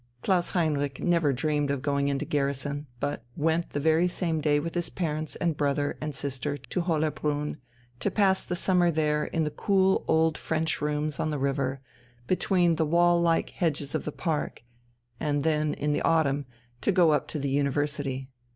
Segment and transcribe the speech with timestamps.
[0.23, 4.73] Klaus Heinrich never dreamed of going into garrison, but went the very same day with
[4.73, 7.57] his parents and brother and sister to Hollerbrunn,
[7.99, 11.81] to pass the summer there in the cool old French rooms on the river,
[12.25, 14.63] between the wall like hedges of the park,
[15.19, 16.47] and then, in the autumn,
[16.81, 18.27] to go up to the university.